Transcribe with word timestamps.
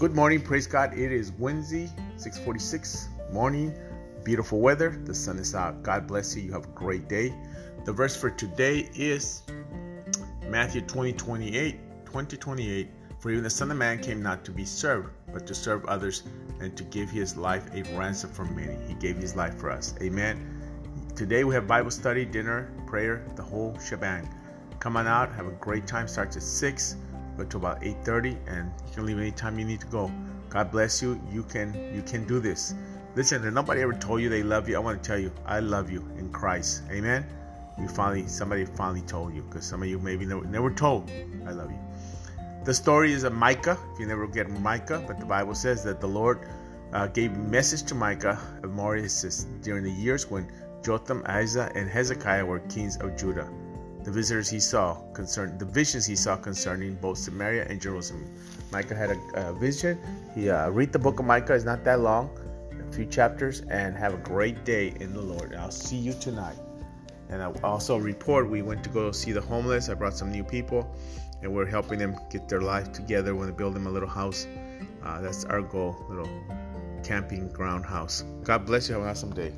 Good 0.00 0.16
morning, 0.16 0.40
praise 0.40 0.66
God. 0.66 0.96
It 0.96 1.12
is 1.12 1.30
Wednesday, 1.32 1.84
646 2.16 3.10
morning. 3.32 3.78
Beautiful 4.24 4.58
weather. 4.58 4.98
The 5.04 5.14
sun 5.14 5.38
is 5.38 5.54
out. 5.54 5.82
God 5.82 6.06
bless 6.06 6.34
you. 6.34 6.42
You 6.42 6.52
have 6.52 6.64
a 6.64 6.68
great 6.68 7.06
day. 7.06 7.34
The 7.84 7.92
verse 7.92 8.16
for 8.16 8.30
today 8.30 8.88
is 8.94 9.42
Matthew 10.48 10.80
20, 10.80 11.12
28, 11.12 12.06
20, 12.06 12.36
28. 12.38 12.88
For 13.18 13.30
even 13.30 13.44
the 13.44 13.50
Son 13.50 13.70
of 13.70 13.76
Man 13.76 13.98
came 13.98 14.22
not 14.22 14.42
to 14.46 14.52
be 14.52 14.64
served, 14.64 15.10
but 15.34 15.46
to 15.46 15.54
serve 15.54 15.84
others 15.84 16.22
and 16.60 16.74
to 16.78 16.84
give 16.84 17.10
his 17.10 17.36
life 17.36 17.68
a 17.74 17.82
ransom 17.94 18.30
for 18.30 18.46
many. 18.46 18.78
He 18.88 18.94
gave 18.94 19.18
his 19.18 19.36
life 19.36 19.58
for 19.58 19.70
us. 19.70 19.94
Amen. 20.00 20.62
Today 21.14 21.44
we 21.44 21.54
have 21.54 21.66
Bible 21.66 21.90
study, 21.90 22.24
dinner, 22.24 22.72
prayer, 22.86 23.22
the 23.36 23.42
whole 23.42 23.78
shebang. 23.78 24.26
Come 24.78 24.96
on 24.96 25.06
out, 25.06 25.30
have 25.34 25.46
a 25.46 25.58
great 25.60 25.86
time. 25.86 26.08
Starts 26.08 26.38
at 26.38 26.42
6 26.42 26.96
to 27.44 27.56
about 27.56 27.82
8:30 27.82 28.36
and 28.46 28.70
you 28.86 28.94
can 28.94 29.06
leave 29.06 29.18
anytime 29.18 29.58
you 29.58 29.64
need 29.64 29.80
to 29.80 29.86
go. 29.86 30.10
God 30.48 30.70
bless 30.70 31.00
you. 31.02 31.20
You 31.30 31.42
can 31.44 31.74
you 31.94 32.02
can 32.02 32.26
do 32.26 32.40
this. 32.40 32.74
Listen, 33.14 33.44
if 33.44 33.52
nobody 33.52 33.82
ever 33.82 33.92
told 33.92 34.20
you 34.20 34.28
they 34.28 34.42
love 34.42 34.68
you, 34.68 34.76
I 34.76 34.78
want 34.78 35.02
to 35.02 35.06
tell 35.06 35.18
you, 35.18 35.32
I 35.44 35.60
love 35.60 35.90
you 35.90 36.00
in 36.18 36.30
Christ. 36.30 36.82
Amen. 36.90 37.24
You 37.78 37.88
finally 37.88 38.26
somebody 38.28 38.64
finally 38.64 39.02
told 39.02 39.34
you 39.34 39.42
because 39.42 39.64
some 39.64 39.82
of 39.82 39.88
you 39.88 39.98
maybe 39.98 40.26
never, 40.26 40.44
never 40.44 40.70
told 40.70 41.10
I 41.46 41.52
love 41.52 41.70
you. 41.70 41.78
The 42.64 42.74
story 42.74 43.12
is 43.12 43.24
of 43.24 43.32
Micah. 43.32 43.78
If 43.94 44.00
you 44.00 44.06
never 44.06 44.26
get 44.26 44.50
Micah, 44.50 45.02
but 45.06 45.18
the 45.18 45.26
Bible 45.26 45.54
says 45.54 45.82
that 45.84 46.00
the 46.00 46.08
Lord 46.08 46.46
uh, 46.92 47.06
gave 47.06 47.36
message 47.36 47.84
to 47.84 47.94
Micah 47.94 48.38
of 48.62 48.70
Moriah 48.70 49.08
during 49.62 49.84
the 49.84 49.92
years 49.92 50.30
when 50.30 50.50
Jotham, 50.82 51.22
Ahijah, 51.26 51.72
and 51.74 51.88
Hezekiah 51.88 52.44
were 52.44 52.60
kings 52.60 52.96
of 52.98 53.16
Judah 53.16 53.48
the 54.04 54.10
visitors 54.10 54.48
he 54.48 54.60
saw 54.60 54.94
concern 55.12 55.58
the 55.58 55.64
visions 55.64 56.06
he 56.06 56.16
saw 56.16 56.36
concerning 56.36 56.94
both 56.96 57.18
Samaria 57.18 57.66
and 57.68 57.80
Jerusalem. 57.80 58.24
Micah 58.72 58.94
had 58.94 59.10
a, 59.10 59.48
a 59.48 59.52
vision. 59.52 59.98
He 60.34 60.50
uh, 60.50 60.70
read 60.70 60.92
the 60.92 60.98
book 60.98 61.20
of 61.20 61.26
Micah. 61.26 61.54
It's 61.54 61.64
not 61.64 61.84
that 61.84 62.00
long, 62.00 62.30
a 62.88 62.92
few 62.92 63.06
chapters, 63.06 63.60
and 63.62 63.96
have 63.96 64.14
a 64.14 64.18
great 64.18 64.64
day 64.64 64.94
in 65.00 65.12
the 65.12 65.20
Lord. 65.20 65.54
I'll 65.54 65.70
see 65.70 65.96
you 65.96 66.12
tonight. 66.14 66.56
And 67.28 67.42
I 67.42 67.52
also 67.62 67.96
report 67.96 68.48
we 68.48 68.62
went 68.62 68.82
to 68.84 68.90
go 68.90 69.12
see 69.12 69.32
the 69.32 69.40
homeless. 69.40 69.88
I 69.88 69.94
brought 69.94 70.16
some 70.16 70.32
new 70.32 70.44
people, 70.44 70.90
and 71.42 71.52
we're 71.52 71.66
helping 71.66 71.98
them 71.98 72.16
get 72.30 72.48
their 72.48 72.60
life 72.60 72.92
together. 72.92 73.34
We're 73.34 73.42
going 73.42 73.52
to 73.52 73.56
build 73.56 73.74
them 73.74 73.86
a 73.86 73.90
little 73.90 74.08
house. 74.08 74.46
Uh, 75.04 75.20
that's 75.20 75.44
our 75.44 75.62
goal, 75.62 75.96
little 76.08 76.28
camping 77.04 77.48
ground 77.48 77.84
house. 77.84 78.24
God 78.44 78.66
bless 78.66 78.88
you. 78.88 78.94
Have 78.94 79.04
an 79.04 79.10
awesome 79.10 79.34
day. 79.34 79.52